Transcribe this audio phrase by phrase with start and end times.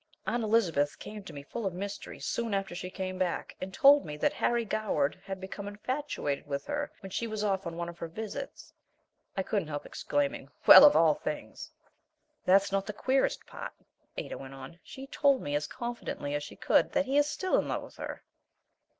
[0.25, 4.03] Aunt Elizabeth came to me full of mystery soon after she came back, and told
[4.03, 7.87] me that Harry Goward had become infatuated with her when she was off on one
[7.87, 8.73] of her visits"
[9.37, 11.69] I couldn't help exclaiming, "Well, of all things!"
[12.45, 13.73] "That's not the queerest part,"
[14.17, 14.79] Ada went on.
[14.81, 17.97] "She told me as confidently as could be that he is still in love with
[17.97, 18.23] her."